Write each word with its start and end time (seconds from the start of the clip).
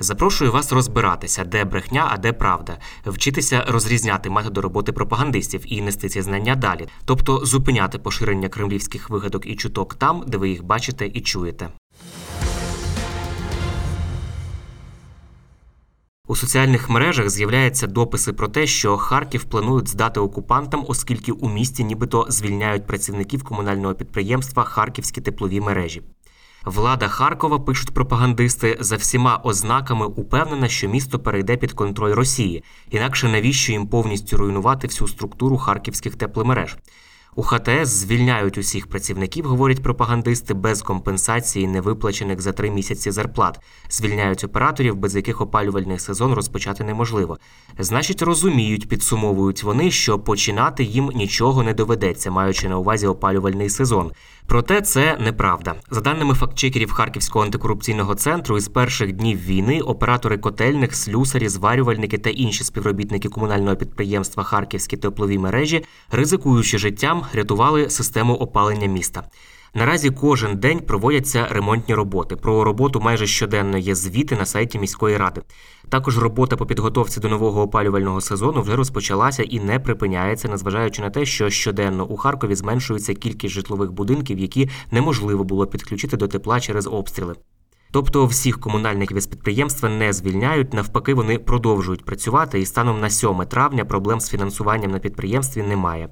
Запрошую 0.00 0.52
вас 0.52 0.72
розбиратися, 0.72 1.44
де 1.44 1.64
брехня, 1.64 2.08
а 2.10 2.16
де 2.16 2.32
правда, 2.32 2.78
вчитися 3.06 3.64
розрізняти 3.68 4.30
методи 4.30 4.60
роботи 4.60 4.92
пропагандистів 4.92 5.62
і 5.66 5.80
нести 5.80 6.08
ці 6.08 6.22
знання 6.22 6.54
далі, 6.54 6.88
тобто 7.04 7.46
зупиняти 7.46 7.98
поширення 7.98 8.48
кремлівських 8.48 9.10
вигадок 9.10 9.46
і 9.46 9.56
чуток 9.56 9.94
там, 9.94 10.24
де 10.26 10.38
ви 10.38 10.48
їх 10.48 10.64
бачите 10.64 11.06
і 11.06 11.20
чуєте. 11.20 11.68
У 16.28 16.36
соціальних 16.36 16.88
мережах 16.88 17.30
з'являються 17.30 17.86
дописи 17.86 18.32
про 18.32 18.48
те, 18.48 18.66
що 18.66 18.96
Харків 18.96 19.44
планують 19.44 19.88
здати 19.88 20.20
окупантам, 20.20 20.84
оскільки 20.88 21.32
у 21.32 21.48
місті 21.48 21.84
нібито 21.84 22.26
звільняють 22.28 22.86
працівників 22.86 23.44
комунального 23.44 23.94
підприємства 23.94 24.64
Харківські 24.64 25.20
теплові 25.20 25.60
мережі. 25.60 26.02
Влада 26.68 27.08
Харкова, 27.08 27.58
пишуть 27.58 27.94
пропагандисти, 27.94 28.76
за 28.80 28.96
всіма 28.96 29.40
ознаками 29.44 30.06
упевнена, 30.06 30.68
що 30.68 30.88
місто 30.88 31.18
перейде 31.18 31.56
під 31.56 31.72
контроль 31.72 32.12
Росії, 32.12 32.64
інакше 32.90 33.28
навіщо 33.28 33.72
їм 33.72 33.86
повністю 33.86 34.36
руйнувати 34.36 34.86
всю 34.86 35.08
структуру 35.08 35.56
харківських 35.58 36.14
тепломереж. 36.14 36.76
У 37.36 37.42
ХТС 37.42 37.88
звільняють 37.88 38.58
усіх 38.58 38.86
працівників, 38.86 39.44
говорять 39.44 39.82
пропагандисти, 39.82 40.54
без 40.54 40.82
компенсації 40.82 41.66
невиплачених 41.66 42.40
за 42.40 42.52
три 42.52 42.70
місяці 42.70 43.10
зарплат. 43.10 43.60
Звільняють 43.90 44.44
операторів, 44.44 44.96
без 44.96 45.16
яких 45.16 45.40
опалювальний 45.40 45.98
сезон 45.98 46.32
розпочати 46.32 46.84
неможливо. 46.84 47.38
Значить, 47.78 48.22
розуміють, 48.22 48.88
підсумовують 48.88 49.62
вони, 49.62 49.90
що 49.90 50.18
починати 50.18 50.84
їм 50.84 51.10
нічого 51.14 51.62
не 51.62 51.74
доведеться, 51.74 52.30
маючи 52.30 52.68
на 52.68 52.78
увазі 52.78 53.06
опалювальний 53.06 53.70
сезон. 53.70 54.12
Проте 54.46 54.80
це 54.80 55.16
неправда. 55.20 55.74
За 55.90 56.00
даними 56.00 56.34
фактчекерів 56.34 56.92
Харківського 56.92 57.44
антикорупційного 57.44 58.14
центру, 58.14 58.56
із 58.56 58.68
перших 58.68 59.12
днів 59.12 59.38
війни 59.38 59.80
оператори 59.80 60.38
котельних, 60.38 60.94
слюсарі, 60.94 61.48
зварювальники 61.48 62.18
та 62.18 62.30
інші 62.30 62.64
співробітники 62.64 63.28
комунального 63.28 63.76
підприємства 63.76 64.44
Харківські 64.44 64.96
теплові 64.96 65.38
мережі, 65.38 65.84
ризикуючи 66.10 66.78
життям, 66.78 67.17
рятували 67.32 67.90
систему 67.90 68.34
опалення 68.34 68.86
міста. 68.86 69.22
Наразі 69.74 70.10
кожен 70.10 70.56
день 70.56 70.80
проводяться 70.80 71.46
ремонтні 71.50 71.94
роботи. 71.94 72.36
Про 72.36 72.64
роботу 72.64 73.00
майже 73.00 73.26
щоденно 73.26 73.78
є 73.78 73.94
звіти 73.94 74.36
на 74.36 74.46
сайті 74.46 74.78
міської 74.78 75.16
ради. 75.16 75.40
Також 75.88 76.18
робота 76.18 76.56
по 76.56 76.66
підготовці 76.66 77.20
до 77.20 77.28
нового 77.28 77.62
опалювального 77.62 78.20
сезону 78.20 78.62
вже 78.62 78.76
розпочалася 78.76 79.42
і 79.42 79.60
не 79.60 79.78
припиняється, 79.78 80.48
незважаючи 80.48 81.02
на 81.02 81.10
те, 81.10 81.24
що 81.24 81.50
щоденно 81.50 82.06
у 82.06 82.16
Харкові 82.16 82.54
зменшується 82.54 83.14
кількість 83.14 83.54
житлових 83.54 83.92
будинків, 83.92 84.38
які 84.38 84.70
неможливо 84.90 85.44
було 85.44 85.66
підключити 85.66 86.16
до 86.16 86.28
тепла 86.28 86.60
через 86.60 86.86
обстріли. 86.86 87.34
Тобто 87.90 88.26
всіх 88.26 88.60
комунальників 88.60 89.16
із 89.16 89.26
підприємства 89.26 89.88
не 89.88 90.12
звільняють, 90.12 90.74
навпаки, 90.74 91.14
вони 91.14 91.38
продовжують 91.38 92.04
працювати, 92.04 92.60
і 92.60 92.66
станом 92.66 93.00
на 93.00 93.10
7 93.10 93.46
травня 93.46 93.84
проблем 93.84 94.20
з 94.20 94.28
фінансуванням 94.28 94.90
на 94.90 94.98
підприємстві 94.98 95.62
немає. 95.62 96.08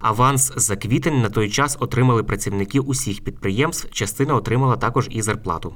Аванс 0.00 0.52
за 0.56 0.76
квітень 0.76 1.22
на 1.22 1.30
той 1.30 1.50
час 1.50 1.76
отримали 1.80 2.22
працівники 2.22 2.80
усіх 2.80 3.24
підприємств. 3.24 3.90
Частина 3.90 4.34
отримала 4.34 4.76
також 4.76 5.08
і 5.10 5.22
зарплату. 5.22 5.74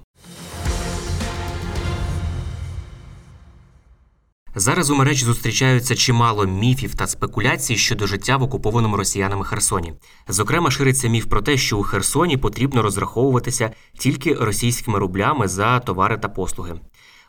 Зараз 4.54 4.90
у 4.90 4.94
мережі 4.94 5.24
зустрічаються 5.24 5.96
чимало 5.96 6.46
міфів 6.46 6.94
та 6.94 7.06
спекуляцій 7.06 7.76
щодо 7.76 8.06
життя 8.06 8.36
в 8.36 8.42
окупованому 8.42 8.96
росіянами 8.96 9.44
Херсоні. 9.44 9.94
Зокрема, 10.28 10.70
шириться 10.70 11.08
міф 11.08 11.26
про 11.26 11.42
те, 11.42 11.56
що 11.56 11.78
у 11.78 11.82
Херсоні 11.82 12.36
потрібно 12.36 12.82
розраховуватися 12.82 13.70
тільки 13.98 14.34
російськими 14.34 14.98
рублями 14.98 15.48
за 15.48 15.80
товари 15.80 16.18
та 16.18 16.28
послуги. 16.28 16.74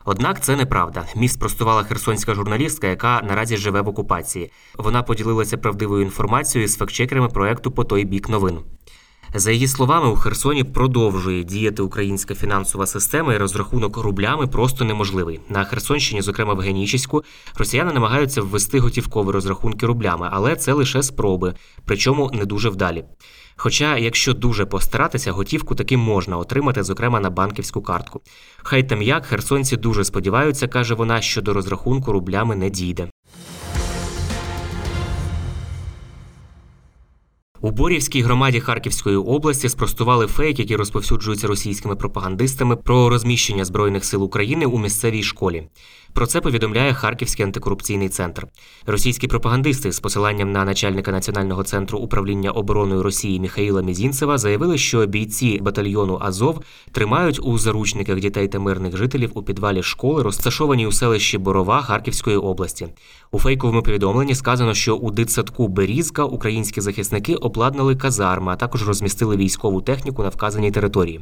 Однак 0.04 0.40
це 0.40 0.56
неправда. 0.56 1.06
Міф 1.16 1.32
спростувала 1.32 1.82
херсонська 1.82 2.34
журналістка, 2.34 2.86
яка 2.86 3.22
наразі 3.28 3.56
живе 3.56 3.80
в 3.80 3.88
окупації. 3.88 4.50
Вона 4.78 5.02
поділилася 5.02 5.56
правдивою 5.56 6.02
інформацією 6.02 6.68
з 6.68 6.76
фактчекерами 6.76 7.28
проекту 7.28 7.70
по 7.70 7.84
той 7.84 8.04
бік 8.04 8.28
новин. 8.28 8.58
За 9.36 9.52
її 9.52 9.68
словами, 9.68 10.08
у 10.08 10.16
Херсоні 10.16 10.64
продовжує 10.64 11.44
діяти 11.44 11.82
українська 11.82 12.34
фінансова 12.34 12.86
система, 12.86 13.34
і 13.34 13.38
розрахунок 13.38 13.96
рублями 13.96 14.46
просто 14.46 14.84
неможливий. 14.84 15.40
На 15.48 15.64
Херсонщині, 15.64 16.22
зокрема 16.22 16.54
в 16.54 16.58
Генічеську, 16.58 17.24
росіяни 17.56 17.92
намагаються 17.92 18.42
ввести 18.42 18.80
готівкові 18.80 19.30
розрахунки 19.30 19.86
рублями, 19.86 20.28
але 20.32 20.56
це 20.56 20.72
лише 20.72 21.02
спроби, 21.02 21.54
причому 21.84 22.30
не 22.34 22.44
дуже 22.44 22.68
вдалі. 22.68 23.04
Хоча, 23.56 23.98
якщо 23.98 24.34
дуже 24.34 24.66
постаратися, 24.66 25.32
готівку 25.32 25.74
таки 25.74 25.96
можна 25.96 26.36
отримати, 26.36 26.82
зокрема 26.82 27.20
на 27.20 27.30
банківську 27.30 27.82
картку. 27.82 28.20
Хай 28.56 28.88
там 28.88 29.02
як 29.02 29.26
херсонці 29.26 29.76
дуже 29.76 30.04
сподіваються, 30.04 30.68
каже 30.68 30.94
вона, 30.94 31.20
що 31.20 31.42
до 31.42 31.52
розрахунку 31.52 32.12
рублями 32.12 32.56
не 32.56 32.70
дійде. 32.70 33.08
У 37.64 37.70
Борівській 37.70 38.22
громаді 38.22 38.60
Харківської 38.60 39.16
області 39.16 39.68
спростували 39.68 40.26
фейк, 40.26 40.58
які 40.58 40.76
розповсюджуються 40.76 41.46
російськими 41.46 41.96
пропагандистами 41.96 42.76
про 42.76 43.08
розміщення 43.08 43.64
збройних 43.64 44.04
сил 44.04 44.24
України 44.24 44.66
у 44.66 44.78
місцевій 44.78 45.22
школі. 45.22 45.68
Про 46.14 46.26
це 46.26 46.40
повідомляє 46.40 46.94
Харківський 46.94 47.44
антикорупційний 47.44 48.08
центр. 48.08 48.46
Російські 48.86 49.26
пропагандисти 49.26 49.92
з 49.92 50.00
посиланням 50.00 50.52
на 50.52 50.64
начальника 50.64 51.12
Національного 51.12 51.62
центру 51.62 51.98
управління 51.98 52.50
обороною 52.50 53.02
Росії 53.02 53.40
Міхаїла 53.40 53.82
Мізінцева 53.82 54.38
заявили, 54.38 54.78
що 54.78 55.06
бійці 55.06 55.58
батальйону 55.62 56.18
Азов 56.20 56.60
тримають 56.92 57.40
у 57.42 57.58
заручниках 57.58 58.20
дітей 58.20 58.48
та 58.48 58.58
мирних 58.58 58.96
жителів 58.96 59.30
у 59.34 59.42
підвалі 59.42 59.82
школи, 59.82 60.22
розташованій 60.22 60.86
у 60.86 60.92
селищі 60.92 61.38
Борова 61.38 61.82
Харківської 61.82 62.36
області. 62.36 62.88
У 63.30 63.38
фейковому 63.38 63.82
повідомленні 63.82 64.34
сказано, 64.34 64.74
що 64.74 64.96
у 64.96 65.10
дитсадку 65.10 65.68
Берізка 65.68 66.24
українські 66.24 66.80
захисники 66.80 67.34
обладнали 67.54 67.96
казарми, 67.96 68.52
а 68.52 68.56
також 68.56 68.88
розмістили 68.88 69.36
військову 69.36 69.80
техніку 69.80 70.22
на 70.22 70.28
вказаній 70.28 70.70
території. 70.70 71.20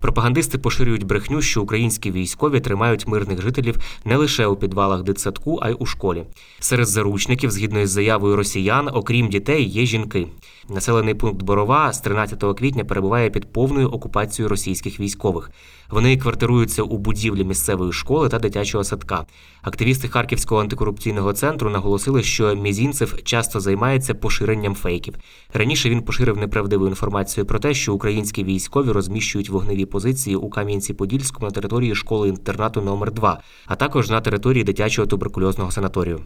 Пропагандисти 0.00 0.58
поширюють 0.58 1.04
брехню, 1.04 1.42
що 1.42 1.62
українські 1.62 2.10
військові 2.10 2.60
тримають 2.60 3.08
мирних 3.08 3.42
жителів 3.42 3.76
не 4.04 4.16
лише 4.16 4.46
у 4.46 4.56
підвалах 4.56 5.02
дитсадку, 5.02 5.58
а 5.62 5.70
й 5.70 5.76
у 5.78 5.86
школі. 5.86 6.24
Серед 6.60 6.86
заручників, 6.86 7.50
згідно 7.50 7.80
із 7.80 7.90
заявою 7.90 8.36
росіян, 8.36 8.88
окрім 8.92 9.28
дітей, 9.28 9.64
є 9.64 9.86
жінки. 9.86 10.26
Населений 10.70 11.14
пункт 11.14 11.42
Борова 11.42 11.92
з 11.92 12.00
13 12.00 12.44
квітня 12.58 12.84
перебуває 12.84 13.30
під 13.30 13.52
повною 13.52 13.88
окупацією 13.88 14.48
російських 14.48 15.00
військових. 15.00 15.50
Вони 15.90 16.16
квартируються 16.16 16.82
у 16.82 16.98
будівлі 16.98 17.44
місцевої 17.44 17.92
школи 17.92 18.28
та 18.28 18.38
дитячого 18.38 18.84
садка. 18.84 19.26
Активісти 19.62 20.08
Харківського 20.08 20.60
антикорупційного 20.60 21.32
центру 21.32 21.70
наголосили, 21.70 22.22
що 22.22 22.54
Мізінцев 22.54 23.22
часто 23.22 23.60
займається 23.60 24.14
поширенням 24.14 24.74
фейків. 24.74 25.14
Раніше 25.54 25.90
він 25.90 26.02
поширив 26.02 26.36
неправдиву 26.36 26.86
інформацію 26.86 27.46
про 27.46 27.58
те, 27.58 27.74
що 27.74 27.94
українські 27.94 28.44
військові 28.44 28.92
розміщують 28.92 29.50
вогневі 29.50 29.86
позиції 29.86 30.36
у 30.36 30.50
Кам'янці-Подільському 30.50 31.44
на 31.44 31.50
території 31.50 31.94
школи 31.94 32.28
інтернату 32.28 32.82
номер 32.82 33.12
2 33.12 33.40
а 33.66 33.76
також 33.76 34.10
на 34.10 34.20
території 34.20 34.64
дитячого 34.64 35.06
туберкульозного 35.06 35.70
санаторію. 35.70 36.20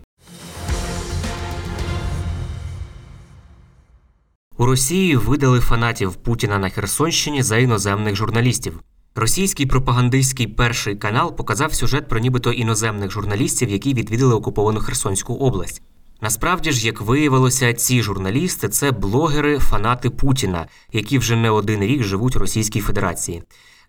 Росії 4.66 5.16
видали 5.16 5.60
фанатів 5.60 6.14
Путіна 6.14 6.58
на 6.58 6.68
Херсонщині 6.68 7.42
за 7.42 7.58
іноземних 7.58 8.16
журналістів. 8.16 8.80
Російський 9.14 9.66
пропагандистський 9.66 10.46
перший 10.46 10.96
канал 10.96 11.36
показав 11.36 11.74
сюжет 11.74 12.08
про 12.08 12.18
нібито 12.18 12.52
іноземних 12.52 13.10
журналістів, 13.10 13.70
які 13.70 13.94
відвідали 13.94 14.34
окуповану 14.34 14.80
Херсонську 14.80 15.34
область. 15.34 15.82
Насправді 16.20 16.72
ж, 16.72 16.86
як 16.86 17.00
виявилося, 17.00 17.72
ці 17.72 18.02
журналісти 18.02 18.68
це 18.68 18.90
блогери, 18.90 19.58
фанати 19.58 20.10
Путіна, 20.10 20.66
які 20.92 21.18
вже 21.18 21.36
не 21.36 21.50
один 21.50 21.80
рік 21.80 22.02
живуть 22.02 22.36
у 22.36 22.38
Російській 22.38 22.80
Федерації. 22.80 23.42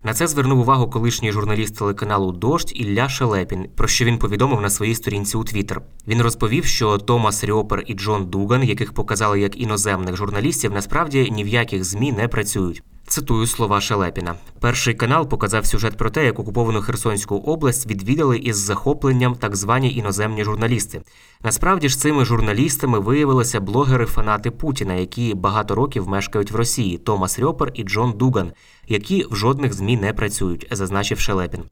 На 0.04 0.14
це 0.14 0.26
звернув 0.26 0.58
увагу 0.58 0.90
колишній 0.90 1.32
журналіст 1.32 1.78
телеканалу 1.78 2.32
Дождь 2.32 2.72
Ілля 2.74 3.08
Шелепін, 3.08 3.68
про 3.76 3.88
що 3.88 4.04
він 4.04 4.18
повідомив 4.18 4.60
на 4.60 4.70
своїй 4.70 4.94
сторінці 4.94 5.36
у 5.36 5.44
Твіттер. 5.44 5.82
Він 6.08 6.22
розповів, 6.22 6.64
що 6.64 6.98
Томас 6.98 7.44
Ріопер 7.44 7.84
і 7.86 7.94
Джон 7.94 8.26
Дуган, 8.26 8.64
яких 8.64 8.92
показали 8.92 9.40
як 9.40 9.60
іноземних 9.60 10.16
журналістів, 10.16 10.72
насправді 10.72 11.30
ні 11.30 11.44
в 11.44 11.48
яких 11.48 11.84
змі 11.84 12.12
не 12.12 12.28
працюють. 12.28 12.82
Цитую 13.08 13.46
слова 13.46 13.80
Шелепіна. 13.80 14.34
Перший 14.60 14.94
канал 14.94 15.28
показав 15.28 15.66
сюжет 15.66 15.96
про 15.96 16.10
те, 16.10 16.24
як 16.24 16.38
окуповану 16.38 16.82
Херсонську 16.82 17.36
область 17.36 17.86
відвідали 17.86 18.38
із 18.38 18.56
захопленням 18.56 19.34
так 19.34 19.56
звані 19.56 19.94
іноземні 19.94 20.44
журналісти. 20.44 21.02
Насправді 21.44 21.88
ж 21.88 21.98
цими 21.98 22.24
журналістами 22.24 22.98
виявилися 22.98 23.60
блогери-фанати 23.60 24.50
Путіна, 24.50 24.94
які 24.94 25.34
багато 25.34 25.74
років 25.74 26.08
мешкають 26.08 26.50
в 26.50 26.56
Росії 26.56 26.98
Томас 26.98 27.38
Рьопер 27.38 27.70
і 27.74 27.84
Джон 27.84 28.12
Дуган, 28.12 28.52
які 28.88 29.26
в 29.30 29.36
жодних 29.36 29.72
змі 29.72 29.96
не 29.96 30.12
працюють, 30.12 30.68
зазначив 30.70 31.18
Шелепін. 31.18 31.62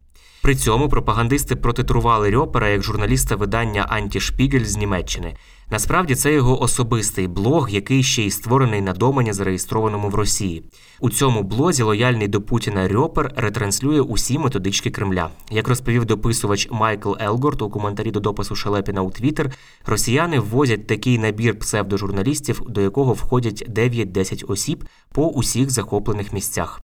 При 0.43 0.55
цьому 0.55 0.89
пропагандисти 0.89 1.57
протитрували 1.57 2.31
Рьопера 2.31 2.69
як 2.69 2.83
журналіста 2.83 3.37
видання 3.37 3.87
Антішпігель 3.89 4.65
з 4.65 4.77
Німеччини. 4.77 5.37
Насправді 5.75 6.15
це 6.15 6.33
його 6.33 6.63
особистий 6.63 7.29
блог, 7.29 7.71
який 7.71 8.03
ще 8.03 8.23
й 8.23 8.31
створений 8.31 8.81
на 8.81 8.93
домені, 8.93 9.33
зареєстрованому 9.33 10.09
в 10.09 10.15
Росії. 10.15 10.63
У 11.01 11.11
цьому 11.11 11.43
блозі 11.43 11.83
лояльний 11.83 12.29
до 12.29 12.43
Путіна 12.43 12.89
Рьопер 12.89 13.33
ретранслює 13.37 14.01
усі 14.01 14.39
методички 14.39 14.91
Кремля. 14.91 15.31
Як 15.51 15.69
розповів 15.69 16.05
дописувач 16.05 16.69
Майкл 16.71 17.13
Елгорт 17.21 17.63
у 17.63 17.71
коментарі 17.71 18.11
до 18.11 18.21
допису 18.21 18.55
Шелепіна 18.55 19.03
у 19.03 19.11
Твіттер, 19.11 19.51
росіяни 19.87 20.41
ввозять 20.41 20.87
такий 20.87 21.19
набір 21.19 21.59
псевдожурналістів, 21.59 22.63
до 22.69 22.81
якого 22.81 23.13
входять 23.13 23.69
9-10 23.69 24.45
осіб 24.53 24.85
по 25.13 25.29
усіх 25.29 25.71
захоплених 25.71 26.33
місцях. 26.33 26.81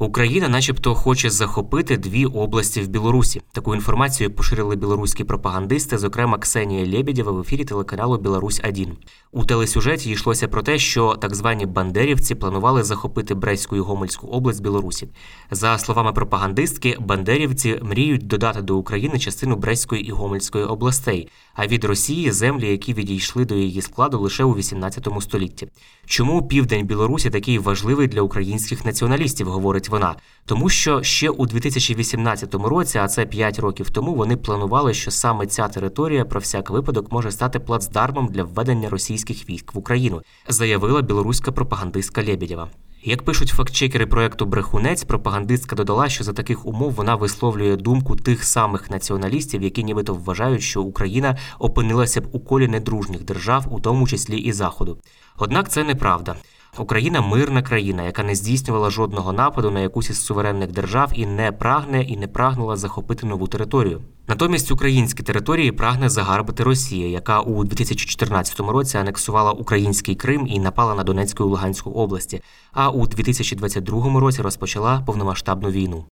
Україна, 0.00 0.48
начебто, 0.48 0.94
хоче 0.94 1.30
захопити 1.30 1.96
дві 1.96 2.26
області 2.26 2.80
в 2.80 2.88
Білорусі. 2.88 3.42
Таку 3.52 3.74
інформацію 3.74 4.30
поширили 4.30 4.76
білоруські 4.76 5.24
пропагандисти, 5.24 5.98
зокрема 5.98 6.38
Ксенія 6.38 6.86
Лєбєдєва 6.86 7.32
в 7.32 7.40
ефірі 7.40 7.64
телеканалу 7.64 8.18
Білорусь 8.18 8.60
1 8.68 8.96
У 9.32 9.44
телесюжеті 9.44 10.10
йшлося 10.10 10.48
про 10.48 10.62
те, 10.62 10.78
що 10.78 11.14
так 11.14 11.34
звані 11.34 11.66
бандерівці 11.66 12.34
планували 12.34 12.82
захопити 12.82 13.34
Брестську 13.34 13.76
і 13.76 13.80
Гомельську 13.80 14.26
область 14.26 14.62
Білорусі. 14.62 15.08
За 15.50 15.78
словами 15.78 16.12
пропагандистки, 16.12 16.96
бандерівці 17.00 17.78
мріють 17.82 18.26
додати 18.26 18.62
до 18.62 18.76
України 18.76 19.18
частину 19.18 19.56
Брестської 19.56 20.08
і 20.08 20.10
Гомельської 20.10 20.64
областей, 20.64 21.28
а 21.54 21.66
від 21.66 21.84
Росії 21.84 22.32
землі, 22.32 22.68
які 22.70 22.94
відійшли 22.94 23.44
до 23.44 23.54
її 23.54 23.82
складу 23.82 24.20
лише 24.20 24.44
у 24.44 24.54
18 24.54 25.08
столітті. 25.20 25.68
Чому 26.06 26.48
південь 26.48 26.86
Білорусі 26.86 27.30
такий 27.30 27.58
важливий 27.58 28.08
для 28.08 28.22
українських 28.22 28.84
націоналістів? 28.84 29.48
Говорить 29.48 29.89
вона, 29.90 30.14
тому 30.46 30.68
що 30.68 31.02
ще 31.02 31.30
у 31.30 31.46
2018 31.46 32.54
році, 32.54 32.98
а 32.98 33.08
це 33.08 33.26
5 33.26 33.58
років 33.58 33.90
тому, 33.90 34.14
вони 34.14 34.36
планували, 34.36 34.94
що 34.94 35.10
саме 35.10 35.46
ця 35.46 35.68
територія 35.68 36.24
про 36.24 36.40
всяк 36.40 36.70
випадок 36.70 37.12
може 37.12 37.30
стати 37.30 37.58
плацдармом 37.60 38.26
для 38.26 38.44
введення 38.44 38.88
російських 38.88 39.50
військ 39.50 39.74
в 39.74 39.78
Україну, 39.78 40.22
заявила 40.48 41.02
білоруська 41.02 41.52
пропагандистка 41.52 42.24
Лєбєдєва. 42.24 42.68
Як 43.02 43.22
пишуть 43.22 43.48
фактчекери 43.48 44.06
проекту 44.06 44.46
Брехунець, 44.46 45.04
пропагандистка 45.04 45.76
додала, 45.76 46.08
що 46.08 46.24
за 46.24 46.32
таких 46.32 46.66
умов 46.66 46.92
вона 46.92 47.14
висловлює 47.14 47.76
думку 47.76 48.16
тих 48.16 48.44
самих 48.44 48.90
націоналістів, 48.90 49.62
які 49.62 49.84
нібито 49.84 50.14
вважають, 50.14 50.62
що 50.62 50.82
Україна 50.82 51.36
опинилася 51.58 52.20
б 52.20 52.28
у 52.32 52.40
колі 52.40 52.68
недружніх 52.68 53.24
держав, 53.24 53.74
у 53.74 53.80
тому 53.80 54.06
числі 54.06 54.38
і 54.38 54.52
Заходу. 54.52 54.98
Однак 55.38 55.70
це 55.70 55.84
неправда. 55.84 56.36
Україна 56.80 57.20
мирна 57.20 57.62
країна, 57.62 58.02
яка 58.02 58.22
не 58.22 58.34
здійснювала 58.34 58.90
жодного 58.90 59.32
нападу 59.32 59.70
на 59.70 59.80
якусь 59.80 60.10
із 60.10 60.24
суверенних 60.24 60.72
держав 60.72 61.10
і 61.14 61.26
не 61.26 61.52
прагне 61.52 62.02
і 62.02 62.16
не 62.16 62.28
прагнула 62.28 62.76
захопити 62.76 63.26
нову 63.26 63.46
територію. 63.46 64.00
Натомість 64.28 64.70
українські 64.70 65.22
території 65.22 65.72
прагне 65.72 66.08
загарбити 66.08 66.64
Росія, 66.64 67.08
яка 67.08 67.40
у 67.40 67.64
2014 67.64 68.60
році 68.60 68.98
анексувала 68.98 69.52
український 69.52 70.14
Крим 70.14 70.46
і 70.46 70.58
напала 70.58 70.94
на 70.94 71.04
Донецьку 71.04 71.44
і 71.44 71.46
Луганську 71.46 71.90
області, 71.90 72.42
а 72.72 72.90
у 72.90 73.06
2022 73.06 74.20
році 74.20 74.42
розпочала 74.42 75.02
повномасштабну 75.06 75.70
війну. 75.70 76.04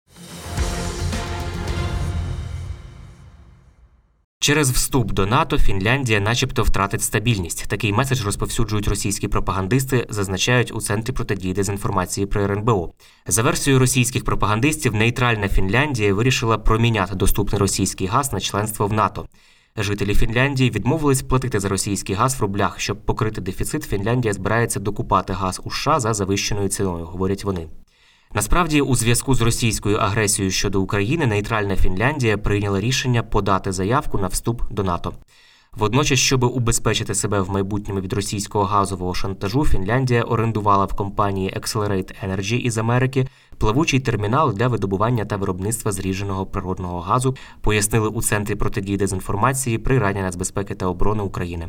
Через 4.46 4.70
вступ 4.70 5.12
до 5.12 5.26
НАТО 5.26 5.58
Фінляндія, 5.58 6.20
начебто, 6.20 6.62
втратить 6.62 7.02
стабільність. 7.02 7.68
Такий 7.68 7.92
меседж 7.92 8.24
розповсюджують 8.24 8.88
російські 8.88 9.28
пропагандисти, 9.28 10.06
зазначають 10.10 10.72
у 10.74 10.80
центрі 10.80 11.12
протидії 11.12 11.54
дезінформації 11.54 12.26
при 12.26 12.44
РНБО. 12.44 12.92
За 13.26 13.42
версією 13.42 13.80
російських 13.80 14.24
пропагандистів, 14.24 14.94
нейтральна 14.94 15.48
Фінляндія 15.48 16.14
вирішила 16.14 16.58
проміняти 16.58 17.14
доступний 17.14 17.60
російський 17.60 18.06
газ 18.06 18.32
на 18.32 18.40
членство 18.40 18.86
в 18.86 18.92
НАТО. 18.92 19.26
Жителі 19.76 20.14
Фінляндії 20.14 20.70
відмовились 20.70 21.22
платити 21.22 21.60
за 21.60 21.68
російський 21.68 22.14
газ 22.14 22.38
в 22.38 22.42
рублях. 22.42 22.80
Щоб 22.80 23.06
покрити 23.06 23.40
дефіцит, 23.40 23.84
Фінляндія 23.84 24.34
збирається 24.34 24.80
докупати 24.80 25.32
газ 25.32 25.60
у 25.64 25.70
США 25.70 26.00
за 26.00 26.14
завищеною 26.14 26.68
ціною, 26.68 27.04
говорять 27.04 27.44
вони. 27.44 27.66
Насправді, 28.36 28.80
у 28.80 28.94
зв'язку 28.94 29.34
з 29.34 29.40
російською 29.40 29.96
агресією 29.96 30.50
щодо 30.50 30.80
України, 30.80 31.26
нейтральна 31.26 31.76
Фінляндія 31.76 32.38
прийняла 32.38 32.80
рішення 32.80 33.22
подати 33.22 33.72
заявку 33.72 34.18
на 34.18 34.26
вступ 34.26 34.62
до 34.70 34.84
НАТО. 34.84 35.12
Водночас, 35.76 36.18
щоб 36.18 36.44
убезпечити 36.44 37.14
себе 37.14 37.40
в 37.40 37.50
майбутньому 37.50 38.00
від 38.00 38.12
російського 38.12 38.64
газового 38.64 39.14
шантажу, 39.14 39.64
Фінляндія 39.64 40.22
орендувала 40.22 40.84
в 40.84 40.94
компанії 40.94 41.54
Accelerate 41.56 42.14
Energy 42.26 42.54
із 42.54 42.78
Америки 42.78 43.28
плавучий 43.58 44.00
термінал 44.00 44.52
для 44.52 44.68
видобування 44.68 45.24
та 45.24 45.36
виробництва 45.36 45.92
зріженого 45.92 46.46
природного 46.46 47.00
газу, 47.00 47.36
пояснили 47.60 48.08
у 48.08 48.22
центрі 48.22 48.54
протидії 48.54 48.96
дезінформації 48.96 49.78
при 49.78 49.98
Раді 49.98 50.20
нацбезпеки 50.20 50.74
та 50.74 50.86
оборони 50.86 51.22
України. 51.22 51.68